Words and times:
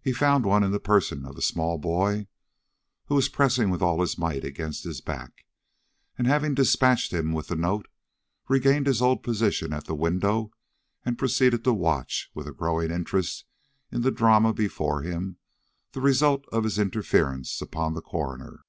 He 0.00 0.14
found 0.14 0.46
one 0.46 0.64
in 0.64 0.70
the 0.70 0.80
person 0.80 1.26
of 1.26 1.36
a 1.36 1.42
small 1.42 1.76
boy, 1.76 2.28
who 3.08 3.14
was 3.14 3.28
pressing 3.28 3.68
with 3.68 3.82
all 3.82 4.00
his 4.00 4.16
might 4.16 4.42
against 4.42 4.84
his 4.84 5.02
back, 5.02 5.44
and 6.16 6.26
having 6.26 6.54
despatched 6.54 7.12
him 7.12 7.32
with 7.32 7.48
the 7.48 7.56
note, 7.56 7.86
regained 8.48 8.86
his 8.86 9.02
old 9.02 9.22
position 9.22 9.74
at 9.74 9.84
the 9.84 9.94
window, 9.94 10.50
and 11.04 11.18
proceeded 11.18 11.62
to 11.64 11.74
watch, 11.74 12.30
with 12.32 12.46
a 12.48 12.52
growing 12.54 12.90
interest 12.90 13.44
in 13.92 14.00
the 14.00 14.10
drama 14.10 14.54
before 14.54 15.02
him, 15.02 15.36
the 15.92 16.00
result 16.00 16.46
of 16.50 16.64
his 16.64 16.78
interference 16.78 17.60
upon 17.60 17.92
the 17.92 18.00
coroner. 18.00 18.64